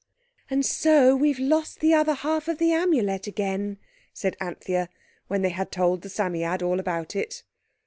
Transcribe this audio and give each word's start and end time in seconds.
"And 0.49 0.65
so 0.65 1.15
we've 1.15 1.37
lost 1.37 1.79
the 1.79 1.93
other 1.93 2.15
half 2.15 2.47
of 2.47 2.57
the 2.57 2.71
Amulet 2.73 3.27
again," 3.27 3.77
said 4.15 4.35
Anthea, 4.39 4.89
when 5.27 5.43
they 5.43 5.51
had 5.51 5.71
told 5.71 6.01
the 6.01 6.09
Psammead 6.09 6.63
all 6.63 6.79
about 6.79 7.15
it. 7.15 7.43